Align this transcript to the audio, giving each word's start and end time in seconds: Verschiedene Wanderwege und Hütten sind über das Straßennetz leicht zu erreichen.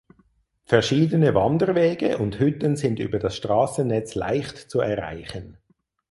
Verschiedene 0.65 1.35
Wanderwege 1.35 2.17
und 2.17 2.39
Hütten 2.39 2.75
sind 2.75 2.97
über 2.97 3.19
das 3.19 3.35
Straßennetz 3.37 4.15
leicht 4.15 4.57
zu 4.57 4.79
erreichen. 4.79 5.59